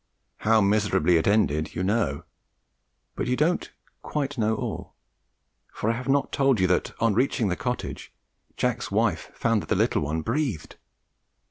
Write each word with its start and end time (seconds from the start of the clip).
How 0.37 0.61
miserably 0.61 1.17
it 1.17 1.27
ended 1.27 1.75
you 1.75 1.83
now 1.83 1.93
know; 2.05 2.23
but 3.15 3.27
you 3.27 3.35
don't 3.35 3.61
know 3.61 3.67
quite 4.01 4.39
all, 4.39 4.95
for 5.71 5.91
I 5.91 5.93
have 5.93 6.09
not 6.09 6.31
told 6.31 6.59
you 6.59 6.65
that, 6.65 6.91
on 6.99 7.13
reaching 7.13 7.49
their 7.49 7.55
cottage, 7.55 8.11
Jack's 8.57 8.89
wife 8.89 9.29
found 9.35 9.61
that 9.61 9.69
the 9.69 9.75
little 9.75 10.01
one 10.01 10.23
breathed. 10.23 10.77